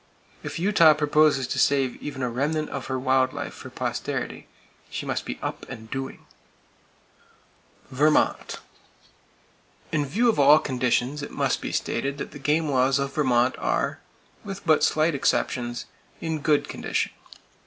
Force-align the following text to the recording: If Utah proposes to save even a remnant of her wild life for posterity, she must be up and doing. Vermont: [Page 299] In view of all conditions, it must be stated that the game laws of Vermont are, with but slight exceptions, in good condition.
If 0.41 0.57
Utah 0.57 0.95
proposes 0.95 1.45
to 1.45 1.59
save 1.59 2.01
even 2.01 2.23
a 2.23 2.29
remnant 2.31 2.71
of 2.71 2.87
her 2.87 2.97
wild 2.97 3.33
life 3.33 3.53
for 3.53 3.69
posterity, 3.69 4.47
she 4.89 5.05
must 5.05 5.25
be 5.27 5.37
up 5.43 5.63
and 5.69 5.91
doing. 5.91 6.25
Vermont: 7.91 8.39
[Page 8.39 9.91
299] 9.91 10.01
In 10.01 10.05
view 10.11 10.27
of 10.29 10.39
all 10.39 10.57
conditions, 10.57 11.21
it 11.21 11.29
must 11.29 11.61
be 11.61 11.71
stated 11.71 12.17
that 12.17 12.31
the 12.31 12.39
game 12.39 12.67
laws 12.67 12.97
of 12.97 13.13
Vermont 13.13 13.53
are, 13.59 13.99
with 14.43 14.65
but 14.65 14.83
slight 14.83 15.13
exceptions, 15.13 15.85
in 16.19 16.39
good 16.39 16.67
condition. 16.67 17.11